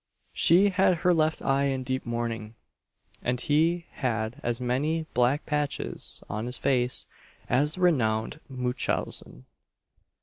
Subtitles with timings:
[0.33, 2.55] She had her left eye in deep mourning;
[3.21, 7.05] and he had as many black patches on his face
[7.47, 9.45] as the renowned Munchausen.